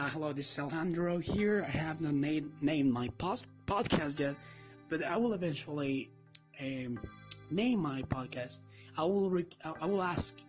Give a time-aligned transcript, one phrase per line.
[0.00, 1.62] Uh, hello, this is Alejandro here.
[1.68, 4.34] I have not made, named my post, podcast yet,
[4.88, 6.08] but I will eventually
[6.58, 6.98] um,
[7.50, 8.60] name my podcast.
[8.96, 10.40] I will I will ask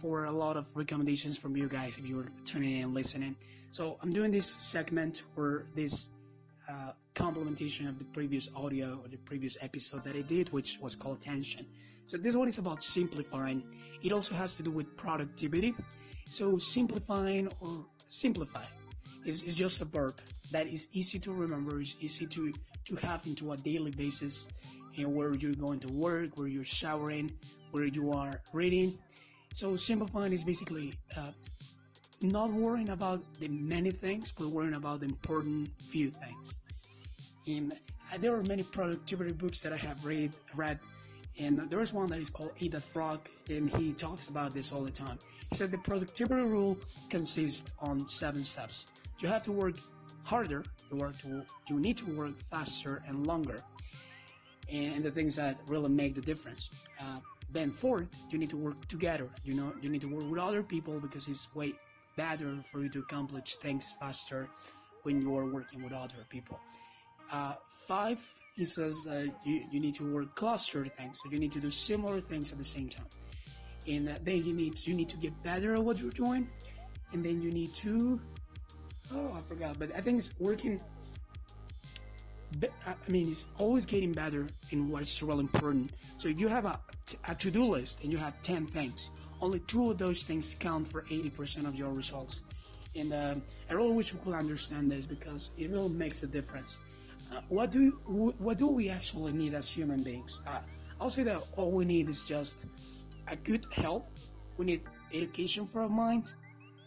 [0.00, 3.36] for a lot of recommendations from you guys if you're tuning in and listening.
[3.70, 6.10] So I'm doing this segment or this
[6.68, 10.96] uh, complementation of the previous audio or the previous episode that I did, which was
[10.96, 11.64] called Tension.
[12.06, 13.62] So this one is about simplifying.
[14.02, 15.76] It also has to do with productivity.
[16.28, 18.64] So simplifying or simplify
[19.26, 20.14] is just a verb
[20.52, 22.52] that is easy to remember, is easy to,
[22.84, 24.48] to have into a daily basis
[24.98, 27.32] and where you're going to work, where you're showering,
[27.72, 28.98] where you are reading.
[29.52, 31.32] So simplifying is basically uh,
[32.22, 36.54] not worrying about the many things, but worrying about the important few things.
[37.46, 37.72] And
[38.12, 40.78] uh, there are many productivity books that I have read, read,
[41.38, 44.72] and there is one that is called Eat That Frog, and he talks about this
[44.72, 45.18] all the time.
[45.50, 46.78] He said the productivity rule
[47.10, 48.86] consists on seven steps.
[49.20, 49.76] You have to work
[50.24, 50.64] harder.
[50.90, 53.56] You work to, you need to work faster and longer,
[54.70, 56.70] and the things that really make the difference.
[57.00, 59.28] Uh, then fourth, you need to work together.
[59.44, 61.74] You know, you need to work with other people because it's way
[62.16, 64.48] better for you to accomplish things faster
[65.02, 66.58] when you are working with other people.
[67.30, 67.54] Uh,
[67.86, 68.20] five,
[68.56, 71.70] he says uh, you, you need to work cluster things, so you need to do
[71.70, 73.06] similar things at the same time.
[73.88, 76.48] And then you need you need to get better at what you're doing,
[77.12, 78.20] and then you need to
[79.14, 80.80] oh I forgot, but I think it's working.
[82.86, 85.90] I mean, it's always getting better in what's really important.
[86.16, 86.78] So if you have a,
[87.28, 91.02] a to-do list and you have 10 things, only two of those things count for
[91.02, 92.42] 80% of your results.
[92.94, 96.78] And um, I really wish we could understand this because it really makes a difference.
[97.32, 97.90] Uh, what do
[98.38, 100.40] what do we actually need as human beings?
[100.46, 100.60] Uh,
[101.00, 102.66] I'll say that all we need is just
[103.28, 104.04] a good health.
[104.56, 106.32] We need education for our mind.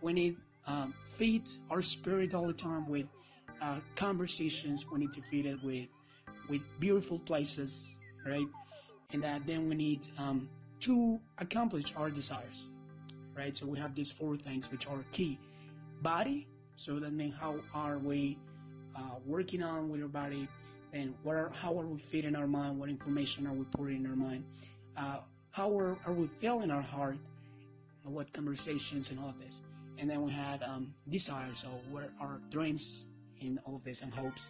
[0.00, 3.06] We need um, feed our spirit all the time with
[3.60, 4.86] uh, conversations.
[4.90, 5.88] We need to feed it with
[6.48, 7.88] with beautiful places,
[8.26, 8.46] right?
[9.12, 10.48] And that then we need um,
[10.80, 12.68] to accomplish our desires,
[13.36, 13.56] right?
[13.56, 15.38] So we have these four things which are key:
[16.02, 16.46] body.
[16.76, 18.38] So that means how are we
[18.96, 20.48] uh, working on with our body?
[20.92, 22.78] Then what are how are we feeding our mind?
[22.78, 24.44] What information are we putting in our mind?
[24.96, 25.18] Uh,
[25.52, 27.18] how are, are we feeling our heart?
[28.04, 29.60] What conversations and all this?
[29.98, 31.58] And then we had um, desires.
[31.58, 33.06] So what are our dreams
[33.40, 34.48] in all of this and hopes?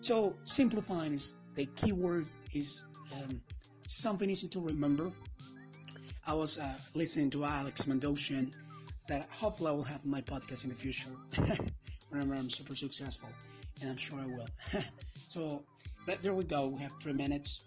[0.00, 3.40] So simplifying is the key word is um,
[3.88, 5.10] something easy to remember.
[6.26, 8.54] I was uh, listening to Alex Mandossian
[9.08, 11.10] that hopefully I will have my podcast in the future
[12.08, 13.28] whenever I'm super successful,
[13.80, 14.48] and I'm sure I will.
[15.28, 15.64] so
[16.06, 16.68] that, there we go.
[16.68, 17.66] We have three minutes.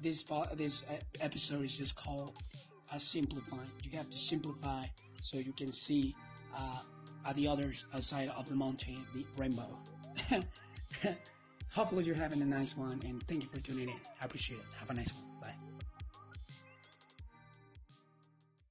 [0.00, 0.84] This this
[1.20, 2.36] episode is just called
[2.92, 3.70] a simplifying.
[3.82, 4.84] You have to simplify
[5.20, 6.78] so you can see uh, Uh,
[7.26, 9.66] at the other uh, side of the mountain the rainbow.
[11.72, 13.96] Hopefully you're having a nice one, and thank you for tuning in.
[14.20, 14.66] I appreciate it.
[14.78, 15.24] Have a nice one.
[15.40, 15.73] Bye.